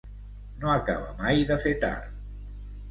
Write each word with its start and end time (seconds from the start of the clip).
No 0.63 0.71
acaba 0.77 1.13
mai 1.21 1.47
de 1.53 1.59
fer 1.67 1.77
tard. 1.87 2.21